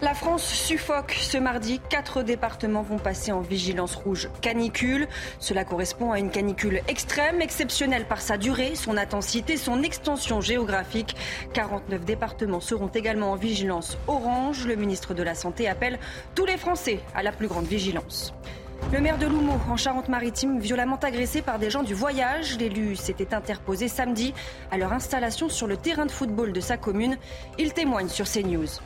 [0.00, 1.16] La France suffoque.
[1.20, 5.08] Ce mardi, quatre départements vont passer en vigilance rouge canicule.
[5.40, 11.16] Cela correspond à une canicule extrême, exceptionnelle par sa durée, son intensité, son extension géographique.
[11.52, 14.68] 49 départements seront également en vigilance orange.
[14.68, 15.98] Le ministre de la Santé appelle
[16.36, 18.32] tous les Français à la plus grande vigilance.
[18.92, 22.56] Le maire de Loumeau, en Charente-Maritime, violemment agressé par des gens du voyage.
[22.56, 24.32] L'élu s'était interposé samedi
[24.70, 27.18] à leur installation sur le terrain de football de sa commune.
[27.58, 28.78] Il témoigne sur CNews.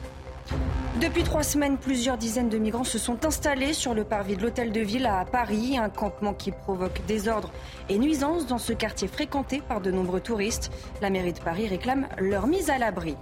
[1.01, 4.73] Depuis trois semaines, plusieurs dizaines de migrants se sont installés sur le parvis de l'hôtel
[4.73, 7.51] de ville à Paris, un campement qui provoque désordre
[7.89, 10.71] et nuisances dans ce quartier fréquenté par de nombreux touristes.
[11.01, 13.17] La mairie de Paris réclame leur mise à l'abri.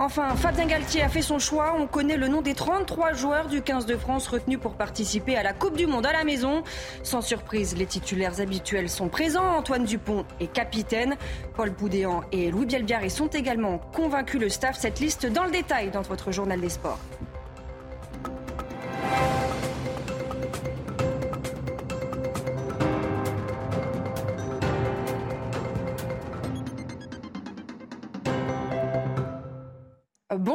[0.00, 1.74] Enfin, Fabien Galtier a fait son choix.
[1.76, 5.42] On connaît le nom des 33 joueurs du 15 de France retenus pour participer à
[5.42, 6.62] la Coupe du Monde à la maison.
[7.02, 9.56] Sans surprise, les titulaires habituels sont présents.
[9.56, 11.16] Antoine Dupont est capitaine.
[11.56, 14.78] Paul Boudéan et Louis Bielbiaré sont également convaincus le staff.
[14.78, 17.00] Cette liste dans le détail dans votre journal des sports.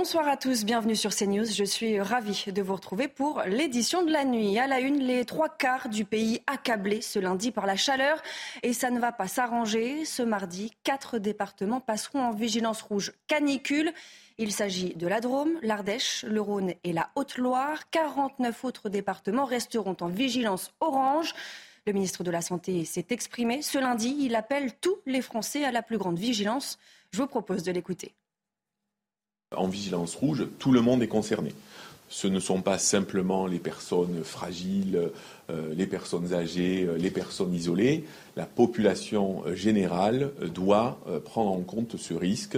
[0.04, 1.46] Bonsoir à tous, bienvenue sur CNews.
[1.46, 4.60] Je suis ravie de vous retrouver pour l'édition de la nuit.
[4.60, 8.22] À la une, les trois quarts du pays accablés ce lundi par la chaleur
[8.64, 10.04] et ça ne va pas s'arranger.
[10.04, 13.94] Ce mardi, quatre départements passeront en vigilance rouge canicule.
[14.38, 17.90] Il s'agit de la Drôme, l'Ardèche, le Rhône et la Haute-Loire.
[17.90, 21.34] 49 autres départements resteront en vigilance orange.
[21.88, 23.62] Le ministre de la Santé s'est exprimé.
[23.62, 26.78] Ce lundi, il appelle tous les Français à la plus grande vigilance.
[27.12, 28.14] Je vous propose de l'écouter.
[29.56, 31.54] En vigilance rouge, tout le monde est concerné.
[32.10, 35.10] Ce ne sont pas simplement les personnes fragiles,
[35.50, 38.04] euh, les personnes âgées, euh, les personnes isolées.
[38.38, 42.58] La population euh, générale doit prendre en compte ce risque,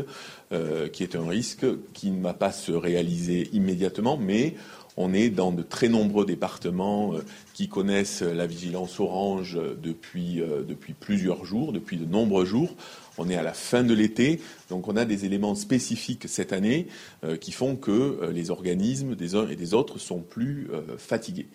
[0.92, 4.56] qui est un risque qui ne va pas se réaliser immédiatement, mais
[4.98, 7.14] on est dans de très nombreux départements
[7.54, 12.76] qui connaissent la vigilance orange depuis, depuis plusieurs jours, depuis de nombreux jours.
[13.18, 16.88] On est à la fin de l'été, donc on a des éléments spécifiques cette année
[17.24, 20.98] euh, qui font que euh, les organismes des uns et des autres sont plus euh,
[20.98, 21.48] fatigués.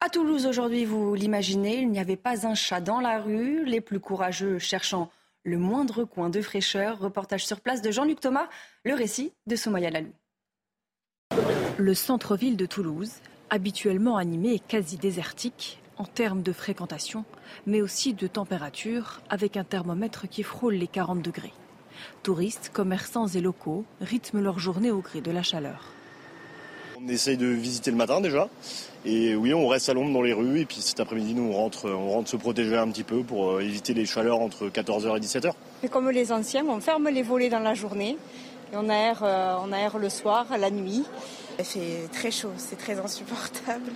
[0.00, 3.80] À Toulouse aujourd'hui, vous l'imaginez, il n'y avait pas un chat dans la rue, les
[3.80, 5.10] plus courageux cherchant
[5.44, 6.98] le moindre coin de fraîcheur.
[6.98, 8.48] Reportage sur place de Jean-Luc Thomas,
[8.84, 10.12] le récit de Soumaya Lalou.
[11.80, 13.12] Le centre-ville de Toulouse,
[13.50, 17.24] habituellement animé et quasi désertique, en termes de fréquentation,
[17.68, 21.52] mais aussi de température, avec un thermomètre qui frôle les 40 degrés.
[22.24, 25.92] Touristes, commerçants et locaux rythment leur journée au gré de la chaleur.
[27.00, 28.48] On essaye de visiter le matin déjà.
[29.04, 30.58] Et oui, on reste à l'ombre dans les rues.
[30.58, 33.52] Et puis cet après-midi, nous, on rentre, on rentre se protéger un petit peu pour
[33.52, 35.52] euh, éviter les chaleurs entre 14h et 17h.
[35.84, 38.16] Et comme les anciens, on ferme les volets dans la journée.
[38.72, 41.04] Et on aère, euh, on aère le soir, la nuit.
[41.58, 43.92] Il fait très chaud, c'est très insupportable.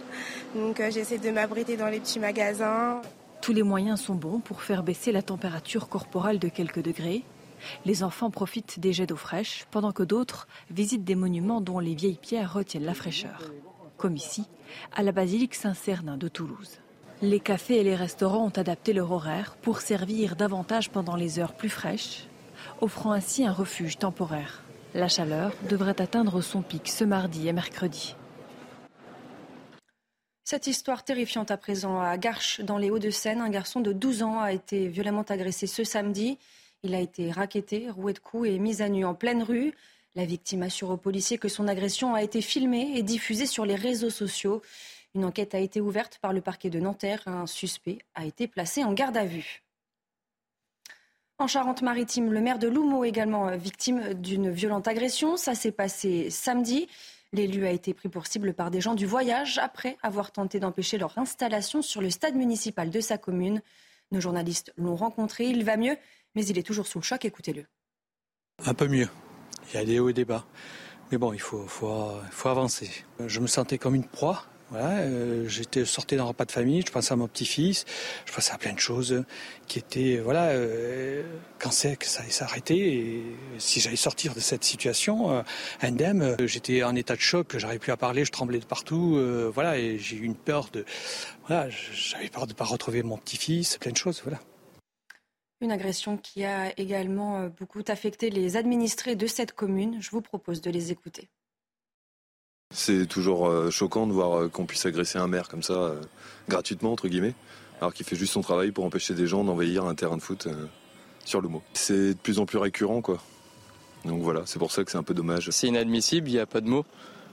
[0.55, 3.01] Donc euh, j'essaie de m'abriter dans les petits magasins.
[3.41, 7.25] Tous les moyens sont bons pour faire baisser la température corporelle de quelques degrés.
[7.85, 11.95] Les enfants profitent des jets d'eau fraîche, pendant que d'autres visitent des monuments dont les
[11.95, 13.53] vieilles pierres retiennent la fraîcheur,
[13.97, 14.45] comme ici,
[14.95, 16.79] à la basilique Saint-Cernin de Toulouse.
[17.21, 21.55] Les cafés et les restaurants ont adapté leur horaire pour servir davantage pendant les heures
[21.55, 22.27] plus fraîches,
[22.81, 24.62] offrant ainsi un refuge temporaire.
[24.95, 28.15] La chaleur devrait atteindre son pic ce mardi et mercredi.
[30.45, 33.41] Cette histoire terrifiante à présent à Garches, dans les Hauts-de-Seine.
[33.41, 36.37] Un garçon de 12 ans a été violemment agressé ce samedi.
[36.83, 39.73] Il a été raquetté, roué de coups et mis à nu en pleine rue.
[40.15, 43.77] La victime assure aux policiers que son agression a été filmée et diffusée sur les
[43.77, 44.61] réseaux sociaux.
[45.15, 47.23] Une enquête a été ouverte par le parquet de Nanterre.
[47.25, 49.63] Un suspect a été placé en garde à vue.
[51.43, 55.37] En Charente-Maritime, le maire de Loumeau également euh, victime d'une violente agression.
[55.37, 56.87] Ça s'est passé samedi.
[57.33, 60.99] L'élu a été pris pour cible par des gens du voyage après avoir tenté d'empêcher
[60.99, 63.61] leur installation sur le stade municipal de sa commune.
[64.13, 65.47] Nos journalistes l'ont rencontré.
[65.47, 65.97] Il va mieux,
[66.37, 67.25] mais il est toujours sous le choc.
[67.25, 67.65] Écoutez-le.
[68.65, 69.09] Un peu mieux.
[69.73, 70.47] Il y a des hauts et des bas.
[71.11, 71.67] Mais bon, il faut
[72.45, 72.89] avancer.
[73.19, 74.45] Je me sentais comme une proie.
[74.75, 77.85] Euh, j'étais sorti d'un repas de famille, je pensais à mon petit-fils,
[78.27, 79.25] je pensais à plein de choses
[79.67, 81.23] qui étaient, voilà, euh,
[81.59, 83.23] quand c'est que ça allait s'arrêter
[83.59, 85.43] si j'allais sortir de cette situation euh,
[85.81, 89.17] indemne, euh, j'étais en état de choc, j'arrivais plus à parler, je tremblais de partout,
[89.17, 90.85] euh, voilà, et j'ai eu une peur de,
[91.47, 94.41] voilà, j'avais peur de pas retrouver mon petit-fils, plein de choses, voilà.
[95.63, 100.03] Une agression qui a également euh, beaucoup affecté les administrés de cette commune.
[100.03, 101.29] Je vous propose de les écouter.
[102.73, 106.01] C'est toujours euh, choquant de voir euh, qu'on puisse agresser un maire comme ça, euh,
[106.49, 107.35] gratuitement, entre guillemets,
[107.81, 110.49] alors qu'il fait juste son travail pour empêcher des gens d'envahir un terrain de foot
[111.25, 111.63] sur le mot.
[111.75, 113.19] C'est de plus en plus récurrent, quoi.
[114.07, 115.51] Donc voilà, c'est pour ça que c'est un peu dommage.
[115.51, 116.85] C'est inadmissible, il n'y a pas de mots.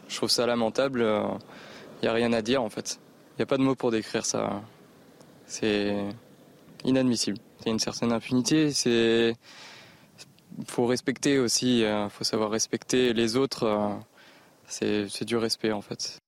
[0.09, 2.99] Je trouve ça lamentable, il n'y a rien à dire en fait.
[3.31, 4.61] Il n'y a pas de mots pour décrire ça.
[5.47, 5.95] C'est
[6.83, 7.37] inadmissible.
[7.65, 9.35] A une certaine impunité, c'est...
[10.67, 13.99] faut respecter aussi, faut savoir respecter les autres.
[14.69, 16.19] C'est c'est du respect en fait.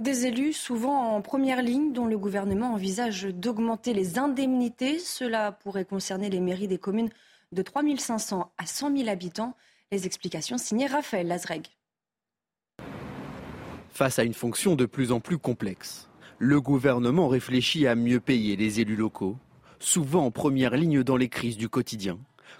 [0.00, 4.98] Des élus, souvent en première ligne, dont le gouvernement envisage d'augmenter les indemnités.
[4.98, 7.10] Cela pourrait concerner les mairies des communes
[7.52, 9.54] de 3500 à 100 000 habitants.
[9.92, 11.66] Les explications signées Raphaël Lazreg.
[13.90, 16.08] Face à une fonction de plus en plus complexe,
[16.38, 19.36] le gouvernement réfléchit à mieux payer les élus locaux,
[19.80, 22.18] souvent en première ligne dans les crises du quotidien,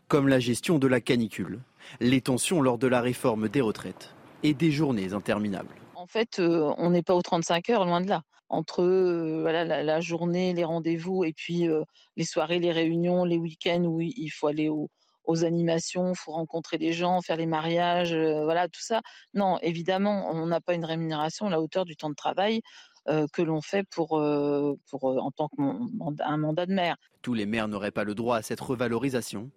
[0.08, 1.60] comme la gestion de la canicule,
[2.00, 5.74] les tensions lors de la réforme des retraites et des journées interminables.
[5.94, 8.22] En fait, euh, on n'est pas aux 35 heures, loin de là.
[8.48, 11.82] Entre euh, voilà, la, la journée, les rendez-vous, et puis euh,
[12.16, 14.88] les soirées, les réunions, les week-ends où il faut aller au-
[15.24, 19.02] aux animations, il faut rencontrer des gens, faire les mariages, euh, voilà, tout ça.
[19.34, 22.62] Non, évidemment, on n'a pas une rémunération à la hauteur du temps de travail
[23.08, 26.96] euh, que l'on fait pour, euh, pour, en tant qu'un mandat de maire.
[27.22, 29.50] Tous les maires n'auraient pas le droit à cette revalorisation.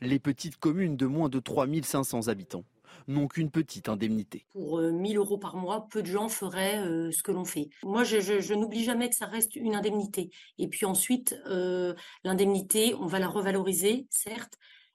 [0.00, 2.64] Les petites communes de moins de 3500 habitants
[3.08, 4.46] n'ont qu'une petite indemnité.
[4.52, 7.68] Pour euh, 1000 euros par mois, peu de gens feraient euh, ce que l'on fait.
[7.82, 10.30] Moi, je, n'oublie jamais que ça reste une indemnité.
[10.58, 11.94] Et puis ensuite, euh,
[12.24, 14.54] l'indemnité, on va la revaloriser, certes.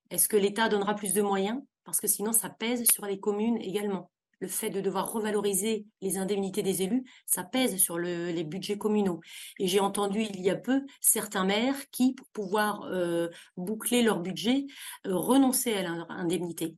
[0.09, 1.61] Est-ce que l'État donnera plus de moyens?
[1.83, 4.11] Parce que sinon, ça pèse sur les communes également.
[4.39, 8.77] Le fait de devoir revaloriser les indemnités des élus, ça pèse sur le- les budgets
[8.77, 9.21] communaux.
[9.59, 14.19] Et j'ai entendu il y a peu certains maires qui, pour pouvoir euh, boucler leur
[14.19, 14.65] budget,
[15.07, 16.75] euh, renonçaient à l'indemnité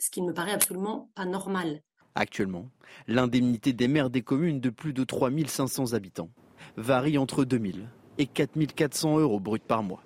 [0.00, 1.82] ce qui ne me paraît absolument pas normal.
[2.14, 2.68] Actuellement,
[3.06, 6.30] l'indemnité des maires des communes de plus de 3500 habitants
[6.76, 7.88] varie entre 2000
[8.18, 10.02] et 4400 euros bruts par mois.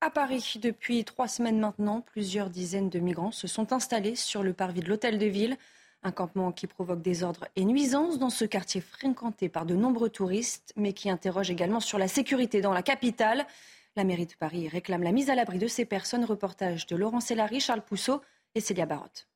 [0.00, 4.52] À Paris, depuis trois semaines maintenant, plusieurs dizaines de migrants se sont installés sur le
[4.52, 5.56] parvis de l'hôtel de ville.
[6.02, 10.72] Un campement qui provoque désordre et nuisances dans ce quartier fréquenté par de nombreux touristes,
[10.76, 13.46] mais qui interroge également sur la sécurité dans la capitale.
[13.94, 16.24] La mairie de Paris réclame la mise à l'abri de ces personnes.
[16.24, 18.22] Reportage de Laurent Sélary, Charles Pousseau
[18.54, 19.28] et Célia Barotte.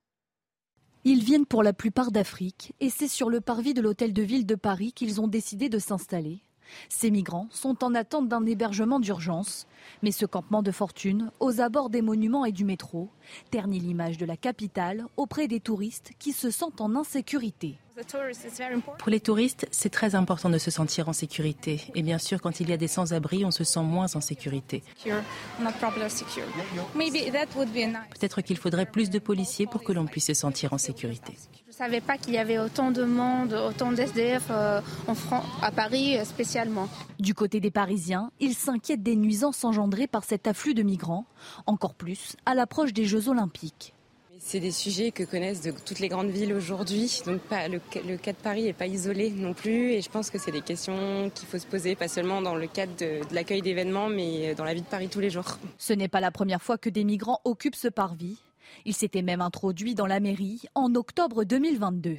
[1.04, 4.46] Ils viennent pour la plupart d'Afrique et c'est sur le parvis de l'hôtel de ville
[4.46, 6.40] de Paris qu'ils ont décidé de s'installer.
[6.88, 9.66] Ces migrants sont en attente d'un hébergement d'urgence,
[10.02, 13.10] mais ce campement de fortune, aux abords des monuments et du métro,
[13.50, 17.76] ternit l'image de la capitale auprès des touristes qui se sentent en insécurité.
[18.98, 21.80] Pour les touristes, c'est très important de se sentir en sécurité.
[21.94, 24.82] Et bien sûr, quand il y a des sans-abri, on se sent moins en sécurité.
[28.10, 31.32] Peut-être qu'il faudrait plus de policiers pour que l'on puisse se sentir en sécurité.
[31.66, 35.14] Je ne savais pas qu'il y avait autant de monde, autant d'SDF euh, en
[35.62, 36.88] à Paris euh, spécialement.
[37.18, 41.26] Du côté des Parisiens, ils s'inquiètent des nuisances engendrées par cet afflux de migrants,
[41.66, 43.95] encore plus à l'approche des Jeux olympiques.
[44.48, 47.20] C'est des sujets que connaissent de toutes les grandes villes aujourd'hui.
[47.26, 49.90] Donc pas, le, le cas de Paris n'est pas isolé non plus.
[49.90, 52.68] Et je pense que c'est des questions qu'il faut se poser, pas seulement dans le
[52.68, 55.58] cadre de, de l'accueil d'événements, mais dans la vie de Paris tous les jours.
[55.78, 58.38] Ce n'est pas la première fois que des migrants occupent ce parvis.
[58.84, 62.16] Ils s'étaient même introduits dans la mairie en octobre 2022.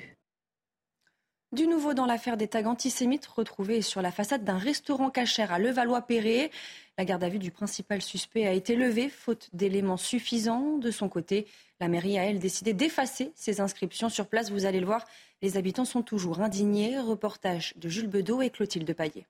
[1.54, 5.60] Du nouveau dans l'affaire des tags antisémites retrouvés sur la façade d'un restaurant cachère à
[5.60, 6.52] Levallois-Perret.
[7.00, 10.80] La garde à vue du principal suspect a été levée, faute d'éléments suffisants.
[10.80, 11.46] De son côté,
[11.80, 14.50] la mairie a, elle, décidé d'effacer ces inscriptions sur place.
[14.50, 15.06] Vous allez le voir,
[15.44, 16.98] les habitants sont toujours indignés.
[16.98, 19.28] Reportage de Jules Bedeau et Clotilde Paillet.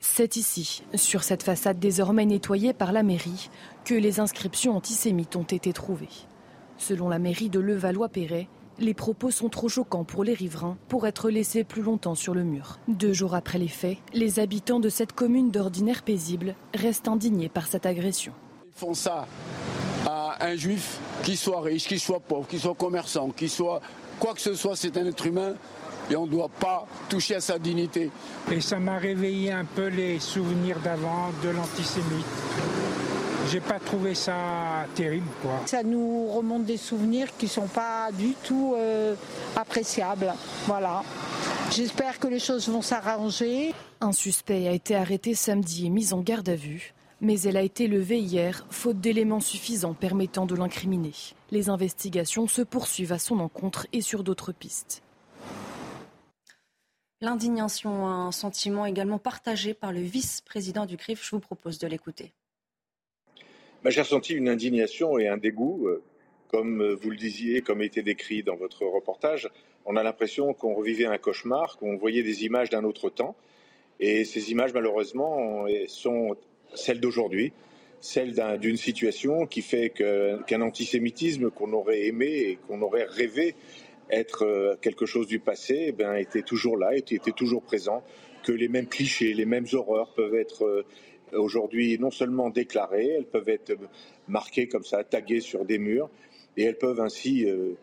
[0.00, 3.50] C'est ici, sur cette façade désormais nettoyée par la mairie,
[3.84, 6.08] que les inscriptions antisémites ont été trouvées.
[6.76, 8.48] Selon la mairie de Levallois-Perret,
[8.78, 12.44] les propos sont trop choquants pour les riverains pour être laissés plus longtemps sur le
[12.44, 12.78] mur.
[12.88, 17.66] Deux jours après les faits, les habitants de cette commune d'ordinaire paisible restent indignés par
[17.66, 18.32] cette agression.
[18.66, 19.26] Ils font ça
[20.06, 23.80] à un juif, qu'il soit riche, qu'il soit pauvre, qu'il soit commerçant, qu'il soit
[24.18, 25.54] quoi que ce soit, c'est un être humain
[26.10, 28.10] et on ne doit pas toucher à sa dignité.
[28.50, 32.24] Et ça m'a réveillé un peu les souvenirs d'avant de l'antisémite.
[33.50, 35.26] J'ai pas trouvé ça terrible.
[35.42, 35.60] Quoi.
[35.66, 39.14] Ça nous remonte des souvenirs qui sont pas du tout euh,
[39.56, 40.34] appréciables.
[40.66, 41.02] Voilà.
[41.72, 43.74] J'espère que les choses vont s'arranger.
[44.00, 47.62] Un suspect a été arrêté samedi et mis en garde à vue, mais elle a
[47.62, 51.14] été levée hier, faute d'éléments suffisants permettant de l'incriminer.
[51.50, 55.02] Les investigations se poursuivent à son encontre et sur d'autres pistes.
[57.20, 61.24] L'indignation, un sentiment également partagé par le vice-président du CRIF.
[61.24, 62.32] Je vous propose de l'écouter.
[63.82, 65.86] Bah, j'ai ressenti une indignation et un dégoût.
[65.88, 66.02] Euh,
[66.48, 69.50] comme euh, vous le disiez, comme était décrit dans votre reportage,
[69.84, 73.36] on a l'impression qu'on revivait un cauchemar, qu'on voyait des images d'un autre temps.
[74.00, 76.36] Et ces images, malheureusement, sont
[76.74, 77.52] celles d'aujourd'hui,
[78.00, 83.56] celles d'une situation qui fait qu'un antisémitisme qu'on aurait aimé et qu'on aurait rêvé
[84.10, 88.02] être euh, quelque chose du passé, eh bien, était toujours là, était, toujours présent,
[88.42, 90.86] que les mêmes clichés, les mêmes horreurs peuvent être euh,
[91.32, 93.74] aujourd'hui non seulement déclarées, elles peuvent être
[94.28, 96.10] marquées comme ça, taguées sur des murs,
[96.56, 97.74] et elles peuvent ainsi euh,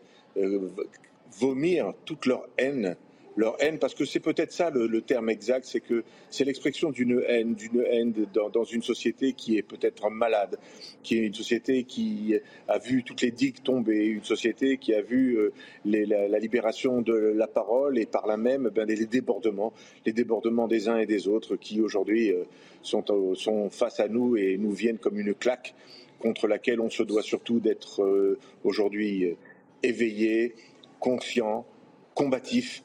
[1.38, 2.96] vomir toute leur haine
[3.36, 7.22] leur haine, parce que c'est peut-être ça le, terme exact, c'est que c'est l'expression d'une
[7.28, 10.58] haine, d'une haine dans, une société qui est peut-être malade,
[11.02, 12.34] qui est une société qui
[12.66, 15.52] a vu toutes les digues tomber, une société qui a vu euh,
[15.84, 19.72] la, libération de la parole et par là même ben, les, débordements,
[20.06, 22.44] les débordements des uns et des autres qui aujourd'hui euh,
[22.82, 25.74] sont, sont face à nous et nous viennent comme une claque
[26.20, 29.36] contre laquelle on se doit surtout d'être euh, aujourd'hui
[29.82, 30.54] éveillé,
[30.98, 31.66] conscient,
[32.14, 32.82] combatif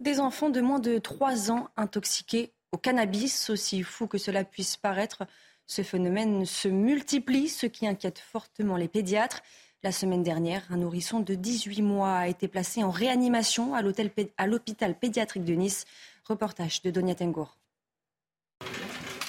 [0.00, 4.76] des enfants de moins de 3 ans intoxiqués au cannabis, aussi fou que cela puisse
[4.76, 5.24] paraître.
[5.66, 9.42] Ce phénomène se multiplie, ce qui inquiète fortement les pédiatres.
[9.82, 13.82] La semaine dernière, un nourrisson de 18 mois a été placé en réanimation à
[14.46, 15.84] l'hôpital pédiatrique de Nice.
[16.24, 17.58] Reportage de Donia Tengour.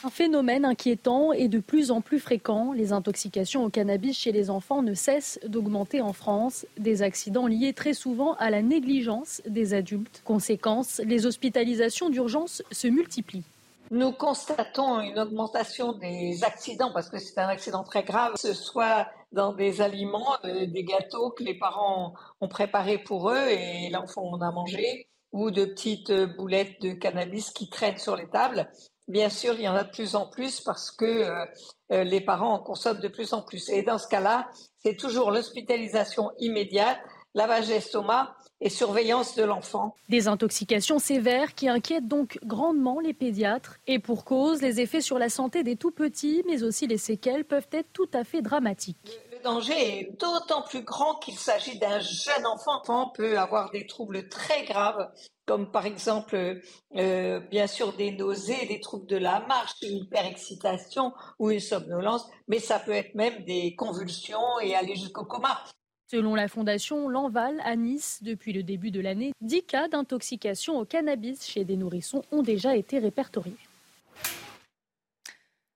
[0.06, 2.74] Un phénomène inquiétant et de plus en plus fréquent.
[2.74, 6.68] Les intoxications au cannabis chez les enfants ne cessent d'augmenter en France.
[6.78, 10.22] Des accidents liés très souvent à la négligence des adultes.
[10.24, 13.46] Conséquence, les hospitalisations d'urgence se multiplient.
[13.90, 18.54] Nous constatons une augmentation des accidents parce que c'est un accident très grave, que ce
[18.54, 23.90] soit dans des aliments, euh, des gâteaux que les parents ont préparés pour eux et
[23.90, 28.70] l'enfant en a mangé, ou de petites boulettes de cannabis qui traînent sur les tables.
[29.08, 32.54] Bien sûr, il y en a de plus en plus parce que euh, les parents
[32.54, 33.70] en consomment de plus en plus.
[33.70, 34.48] Et dans ce cas-là,
[34.84, 36.98] c'est toujours l'hospitalisation immédiate,
[37.36, 39.96] lavage d'estomac et surveillance de l'enfant.
[40.10, 43.78] Des intoxications sévères qui inquiètent donc grandement les pédiatres.
[43.86, 47.46] Et pour cause, les effets sur la santé des tout petits, mais aussi les séquelles
[47.46, 52.46] peuvent être tout à fait dramatiques danger est d'autant plus grand qu'il s'agit d'un jeune
[52.48, 52.66] enfant.
[52.66, 55.08] L'enfant peut avoir des troubles très graves,
[55.46, 56.62] comme par exemple,
[56.96, 62.28] euh, bien sûr, des nausées, des troubles de la marche, une hyperexcitation ou une somnolence,
[62.48, 65.64] mais ça peut être même des convulsions et aller jusqu'au coma.
[66.08, 70.86] Selon la fondation L'Enval à Nice, depuis le début de l'année, 10 cas d'intoxication au
[70.86, 73.58] cannabis chez des nourrissons ont déjà été répertoriés.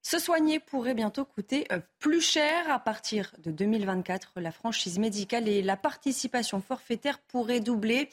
[0.09, 2.71] Se soigner pourrait bientôt coûter euh, plus cher.
[2.71, 8.09] À partir de 2024, la franchise médicale et la participation forfaitaire pourraient doubler.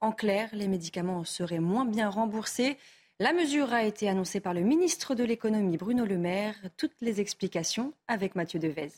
[0.00, 2.76] En clair, les médicaments seraient moins bien remboursés.
[3.18, 6.54] La mesure a été annoncée par le ministre de l'économie Bruno Le Maire.
[6.76, 8.92] Toutes les explications avec Mathieu Devez.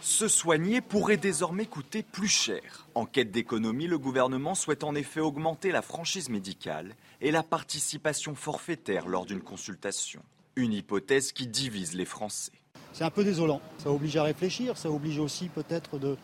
[0.00, 2.88] Se soigner pourrait désormais coûter plus cher.
[2.94, 8.34] En quête d'économie, le gouvernement souhaite en effet augmenter la franchise médicale et la participation
[8.34, 10.22] forfaitaire lors d'une consultation.
[10.56, 12.52] Une hypothèse qui divise les Français.
[12.92, 13.60] C'est un peu désolant.
[13.78, 16.16] Ça oblige à réfléchir, ça oblige aussi peut-être de,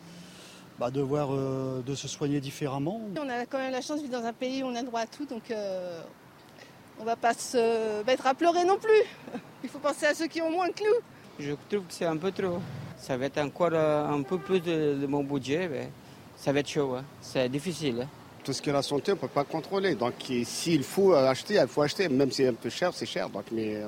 [0.79, 3.01] bah, de, voir, euh, de se soigner différemment.
[3.19, 5.01] On a quand même la chance de vivre dans un pays où on a droit
[5.01, 6.01] à tout, donc euh,
[6.99, 9.03] on ne va pas se mettre à pleurer non plus.
[9.63, 11.01] Il faut penser à ceux qui ont moins que nous.
[11.39, 12.59] Je trouve que c'est un peu trop.
[12.97, 15.89] Ça va être encore euh, un peu plus de, mon budget, mais
[16.35, 16.95] ça va être chaud.
[16.95, 17.03] Hein.
[17.21, 18.01] C'est difficile.
[18.01, 19.95] Hein tout ce qui est la santé, on ne peut pas contrôler.
[19.95, 20.13] Donc
[20.45, 22.07] s'il faut acheter, il faut acheter.
[22.07, 23.29] Même si c'est un peu cher, c'est cher.
[23.29, 23.81] Donc, mais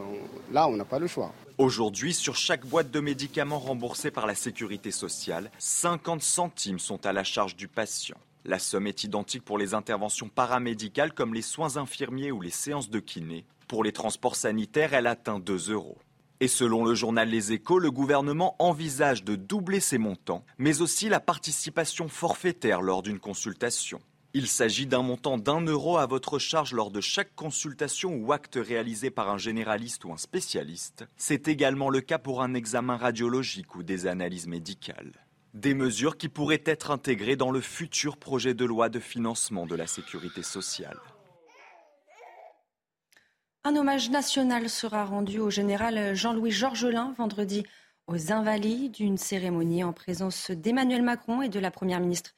[0.51, 1.33] là, on n'a pas le choix.
[1.57, 7.13] Aujourd'hui, sur chaque boîte de médicaments remboursée par la sécurité sociale, 50 centimes sont à
[7.13, 8.17] la charge du patient.
[8.43, 12.89] La somme est identique pour les interventions paramédicales comme les soins infirmiers ou les séances
[12.89, 13.45] de kiné.
[13.69, 15.97] Pour les transports sanitaires, elle atteint 2 euros.
[16.41, 21.07] Et selon le journal Les Échos, le gouvernement envisage de doubler ces montants, mais aussi
[21.07, 24.01] la participation forfaitaire lors d'une consultation.
[24.35, 28.59] Il s'agit d'un montant d'un euro à votre charge lors de chaque consultation ou acte
[28.61, 31.07] réalisé par un généraliste ou un spécialiste.
[31.17, 35.13] C'est également le cas pour un examen radiologique ou des analyses médicales.
[35.55, 39.75] Des mesures qui pourraient être intégrées dans le futur projet de loi de financement de
[39.75, 40.99] la sécurité sociale.
[43.63, 47.65] Un hommage national sera rendu au général Jean-Louis Georgelin vendredi
[48.05, 52.35] aux Invalides, d'une cérémonie en présence d'Emmanuel Macron et de la Première ministre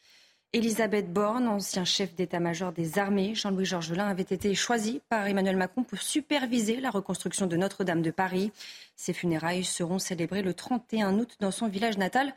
[0.53, 3.35] Elisabeth Borne, ancien chef d'état-major des armées.
[3.35, 8.11] Jean-Louis Georgelin avait été choisi par Emmanuel Macron pour superviser la reconstruction de Notre-Dame de
[8.11, 8.51] Paris.
[8.97, 12.33] Ses funérailles seront célébrées le 31 août dans son village natal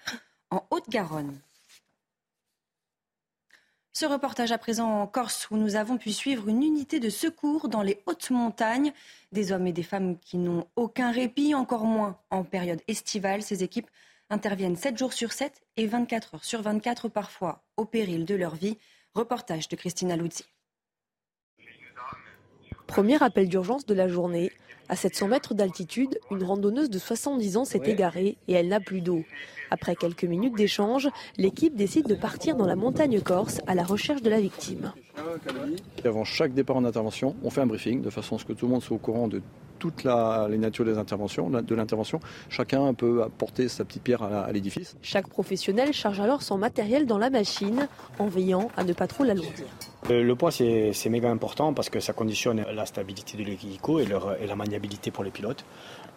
[0.50, 1.36] en Haute-Garonne.
[3.92, 7.68] Ce reportage à présent en Corse où nous avons pu suivre une unité de secours
[7.68, 8.92] dans les hautes montagnes.
[9.32, 13.42] Des hommes et des femmes qui n'ont aucun répit, encore moins en période estivale.
[13.42, 13.90] Ces équipes
[14.30, 18.54] interviennent 7 jours sur 7 et 24 heures sur 24 parfois au péril de leur
[18.54, 18.78] vie.
[19.14, 20.44] Reportage de Christina Luzzi.
[22.86, 24.50] Premier appel d'urgence de la journée.
[24.88, 29.00] À 700 mètres d'altitude, une randonneuse de 70 ans s'est égarée et elle n'a plus
[29.00, 29.24] d'eau.
[29.70, 34.20] Après quelques minutes d'échange, l'équipe décide de partir dans la montagne corse à la recherche
[34.20, 34.92] de la victime.
[36.04, 38.66] Avant chaque départ en intervention, on fait un briefing de façon à ce que tout
[38.66, 39.42] le monde soit au courant de
[39.78, 42.20] toutes les natures des interventions, de l'intervention.
[42.48, 44.96] Chacun peut apporter sa petite pierre à l'édifice.
[45.02, 47.88] Chaque professionnel charge alors son matériel dans la machine
[48.18, 49.66] en veillant à ne pas trop l'alourdir.
[50.10, 54.06] Euh, le poids, c'est méga important parce que ça conditionne la stabilité de l'hélico et,
[54.06, 55.64] la maniabilité pour les pilotes.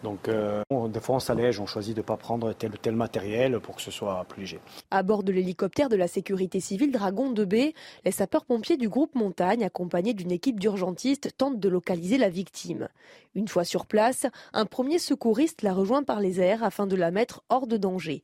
[0.04, 2.96] Donc, euh, des fois, on s'allège, on choisit de ne pas prendre tel ou tel
[2.96, 4.60] matériel pour que ce soit plus léger.
[4.92, 9.64] À bord de l'hélicoptère de la sécurité civile Dragon 2B, les sapeurs-pompiers du groupe Montagne,
[9.64, 12.90] accompagnés d'une équipe d'urgentistes, tentent de localiser la victime.
[13.36, 17.10] Une fois sur place, un premier secouriste la rejoint par les airs afin de la
[17.10, 18.24] mettre hors de danger.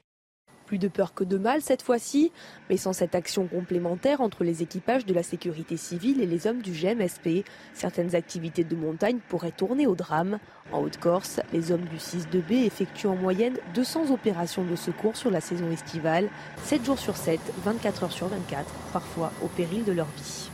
[0.73, 2.31] Plus de peur que de mal cette fois-ci,
[2.67, 6.63] mais sans cette action complémentaire entre les équipages de la sécurité civile et les hommes
[6.63, 10.39] du GMSP, certaines activités de montagne pourraient tourner au drame.
[10.71, 15.41] En Haute-Corse, les hommes du 6-2B effectuent en moyenne 200 opérations de secours sur la
[15.41, 16.27] saison estivale,
[16.63, 20.49] 7 jours sur 7, 24 heures sur 24, parfois au péril de leur vie.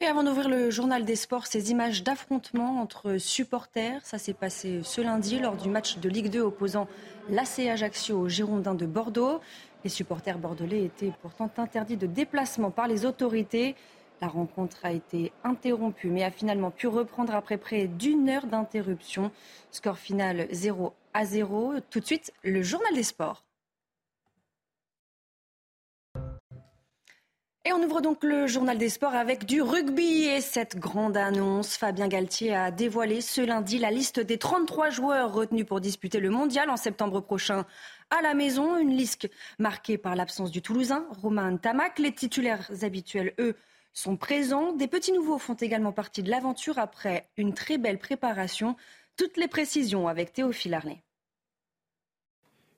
[0.00, 4.78] Et avant d'ouvrir le journal des sports, ces images d'affrontements entre supporters, ça s'est passé
[4.84, 6.86] ce lundi lors du match de Ligue 2 opposant
[7.30, 9.40] l'AC Ajaccio aux Girondins de Bordeaux.
[9.84, 13.76] Les supporters bordelais étaient pourtant interdits de déplacement par les autorités.
[14.20, 19.30] La rencontre a été interrompue mais a finalement pu reprendre après près d'une heure d'interruption.
[19.70, 21.74] Score final 0 à 0.
[21.90, 23.44] Tout de suite, le journal des sports.
[27.68, 31.76] Et on ouvre donc le journal des sports avec du rugby et cette grande annonce.
[31.76, 36.30] Fabien Galtier a dévoilé ce lundi la liste des 33 joueurs retenus pour disputer le
[36.30, 37.66] mondial en septembre prochain
[38.08, 38.78] à la maison.
[38.78, 39.28] Une liste
[39.58, 41.98] marquée par l'absence du Toulousain, Romain Tamac.
[41.98, 43.54] Les titulaires habituels, eux,
[43.92, 44.72] sont présents.
[44.72, 48.76] Des petits nouveaux font également partie de l'aventure après une très belle préparation.
[49.18, 51.02] Toutes les précisions avec Théophile Arnay.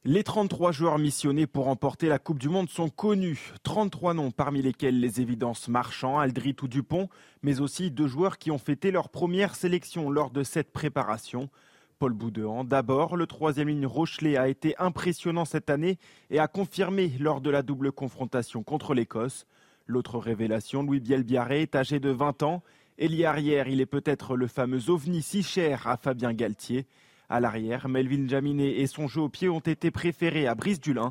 [0.06, 3.52] Les 33 joueurs missionnés pour remporter la Coupe du Monde sont connus.
[3.64, 7.10] 33 noms parmi lesquels les évidences Marchand, Aldrit ou Dupont,
[7.42, 11.50] mais aussi deux joueurs qui ont fêté leur première sélection lors de cette préparation.
[11.98, 15.98] Paul Boudéan, d'abord, le troisième ligne Rochelet a été impressionnant cette année
[16.30, 19.46] et a confirmé lors de la double confrontation contre l'Écosse.
[19.86, 22.62] L'autre révélation, Louis Bielbiaré, est âgé de 20 ans.
[22.96, 26.86] Ailier arrière, il est peut-être le fameux ovni si cher à Fabien Galtier.
[27.32, 31.10] À l'arrière, Melvin Jaminet et son jeu au pied ont été préférés à Brice Dulin.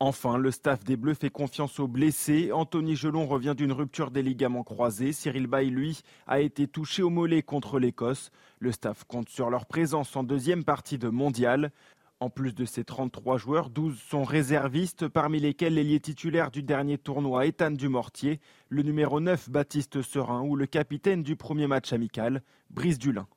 [0.00, 2.50] Enfin, le staff des Bleus fait confiance aux blessés.
[2.50, 5.12] Anthony Gelon revient d'une rupture des ligaments croisés.
[5.12, 8.32] Cyril Bay, lui, a été touché au mollet contre l'Écosse.
[8.58, 11.70] Le staff compte sur leur présence en deuxième partie de mondial.
[12.18, 16.98] En plus de ces 33 joueurs, 12 sont réservistes, parmi lesquels l'ailier titulaire du dernier
[16.98, 22.42] tournoi, Ethan Dumortier, le numéro 9, Baptiste Serin, ou le capitaine du premier match amical,
[22.70, 23.28] Brice Dulin.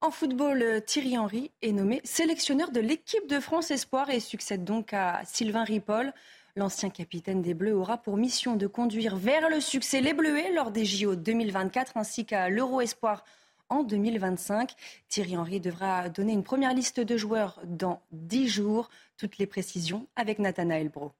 [0.00, 4.62] En football, euh, Thierry Henry est nommé sélectionneur de l'équipe de France Espoir et succède
[4.62, 6.12] donc à Sylvain Ripoll.
[6.54, 10.70] L'ancien capitaine des Bleus aura pour mission de conduire vers le succès les Bleuets lors
[10.70, 13.24] des JO 2024 ainsi qu'à l'Euro Espoir
[13.70, 14.72] en 2025.
[15.08, 18.90] Thierry Henry devra donner une première liste de joueurs dans 10 jours.
[19.16, 21.10] Toutes les précisions avec Nathanaël Bro.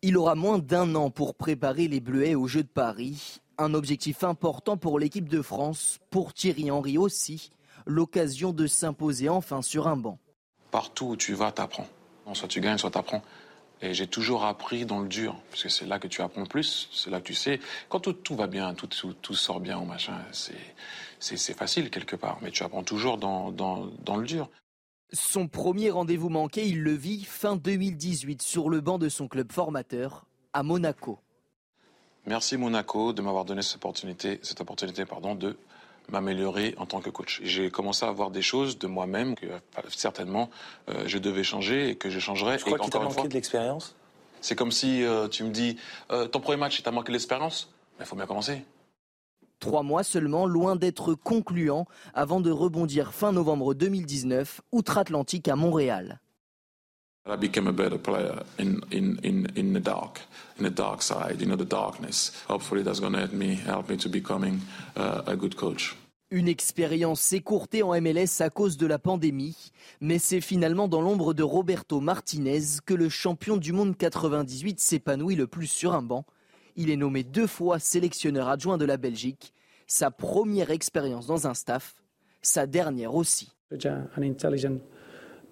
[0.00, 3.42] Il aura moins d'un an pour préparer les Bleuets aux Jeux de Paris.
[3.60, 7.50] Un objectif important pour l'équipe de France, pour Thierry Henry aussi,
[7.84, 10.18] l'occasion de s'imposer enfin sur un banc.
[10.70, 11.86] Partout où tu vas, t'apprends.
[12.32, 13.22] Soit tu gagnes, soit t'apprends.
[13.82, 16.46] Et j'ai toujours appris dans le dur, parce que c'est là que tu apprends le
[16.46, 17.60] plus, c'est là que tu sais.
[17.90, 20.14] Quand tout, va bien, tout, tout, sort bien machin,
[21.18, 24.48] c'est facile quelque part, mais tu apprends toujours dans, dans, dans le dur.
[25.12, 29.52] Son premier rendez-vous manqué, il le vit fin 2018 sur le banc de son club
[29.52, 31.18] formateur à Monaco.
[32.26, 35.56] Merci Monaco de m'avoir donné cette opportunité, cette opportunité pardon, de
[36.10, 37.40] m'améliorer en tant que coach.
[37.44, 39.46] J'ai commencé à voir des choses de moi-même que
[39.88, 40.50] certainement
[40.88, 42.58] euh, je devais changer et que je changerais.
[42.58, 43.94] Tu crois qu'il t'a manqué de l'expérience
[44.40, 45.76] C'est comme si euh, tu me dis
[46.10, 47.72] euh, ton premier match, il t'a manqué de l'expérience.
[47.98, 48.64] Mais il faut bien commencer.
[49.60, 56.20] Trois mois seulement, loin d'être concluant, avant de rebondir fin novembre 2019, outre-Atlantique à Montréal.
[57.26, 60.20] I became a better player in, in, in, in the dark,
[60.58, 62.32] in the dark side, you know, the darkness.
[62.48, 64.60] Hopefully that's going to help me, help me to becoming
[64.96, 65.94] uh, a good coach.
[66.32, 71.34] Une expérience écourtée en MLS à cause de la pandémie, mais c'est finalement dans l'ombre
[71.34, 76.24] de Roberto Martinez que le champion du monde 98 s'épanouit le plus sur un banc.
[76.76, 79.52] Il est nommé deux fois sélectionneur adjoint de la Belgique,
[79.88, 81.96] sa première expérience dans un staff,
[82.42, 83.50] sa dernière aussi.
[84.16, 84.78] Intelligent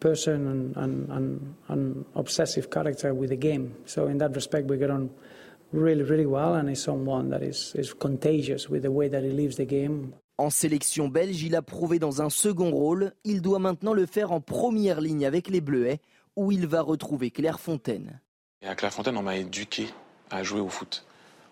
[0.01, 3.75] person and, and, and obsessive character with the game.
[3.87, 5.11] So in that respect, we get on
[5.73, 9.31] really, really well, and he's someone that is, is contagious with the way that he
[9.31, 10.13] lives the game.
[10.39, 13.13] En sélection belge, il a prouvé dans un second rôle.
[13.25, 16.01] Il doit maintenant le faire en première ligne avec les Bleuets,
[16.37, 18.21] où il va retrouver Clairefontaine.
[18.63, 19.89] Et à Clairefontaine, on m'a éduqué
[20.31, 21.05] à jouer au foot.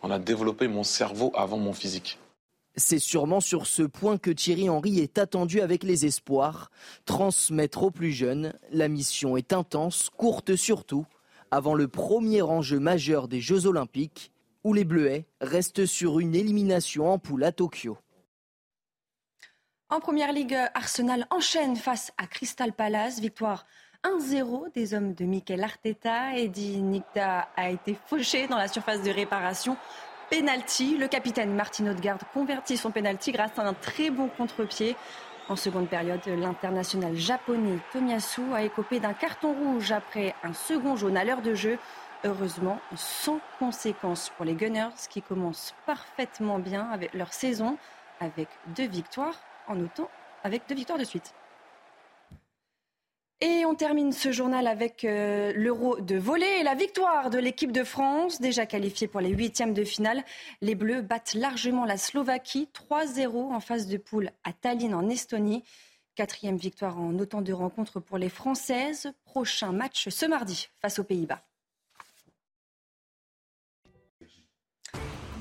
[0.03, 2.19] On a développé mon cerveau avant mon physique.
[2.79, 6.71] C'est sûrement sur ce point que Thierry Henry est attendu avec les espoirs.
[7.07, 11.07] Transmettre aux plus jeunes, la mission est intense, courte surtout,
[11.51, 14.31] avant le premier enjeu majeur des Jeux Olympiques,
[14.63, 17.97] où les Bleuets restent sur une élimination en poule à Tokyo.
[19.89, 23.21] En première ligue, Arsenal enchaîne face à Crystal Palace.
[23.21, 23.65] Victoire
[24.03, 26.37] 1-0 des hommes de Mikel Arteta.
[26.37, 29.77] Eddie Nikda a été fauché dans la surface de réparation.
[30.31, 30.97] Penalty.
[30.97, 34.97] Le capitaine Martin Odegaard convertit son penalty grâce à un très bon contre-pied.
[35.49, 41.17] En seconde période, l'international japonais Tomiyasu a écopé d'un carton rouge après un second jaune
[41.17, 41.79] à l'heure de jeu.
[42.25, 47.79] Heureusement, sans conséquence pour les Gunners qui commencent parfaitement bien avec leur saison
[48.21, 50.11] avec deux victoires en autant
[50.43, 51.35] avec deux victoires de suite.
[53.43, 57.71] Et on termine ce journal avec euh, l'euro de volée et la victoire de l'équipe
[57.71, 60.25] de France, déjà qualifiée pour les huitièmes de finale.
[60.63, 65.65] Les Bleus battent largement la Slovaquie 3-0 en phase de poule à Tallinn en Estonie.
[66.15, 69.13] Quatrième victoire en autant de rencontres pour les Françaises.
[69.27, 71.46] Prochain match ce mardi face aux Pays-Bas.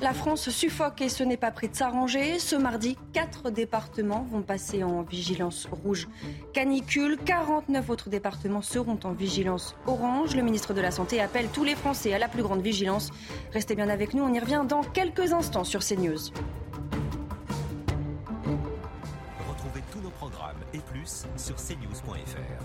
[0.01, 2.38] La France suffoque et ce n'est pas prêt de s'arranger.
[2.38, 6.08] Ce mardi, quatre départements vont passer en vigilance rouge
[6.53, 7.17] canicule.
[7.23, 10.36] 49 autres départements seront en vigilance orange.
[10.36, 13.12] Le ministre de la Santé appelle tous les Français à la plus grande vigilance.
[13.53, 16.31] Restez bien avec nous, on y revient dans quelques instants sur CNews.
[19.47, 22.64] Retrouvez tous nos programmes et plus sur cnews.fr.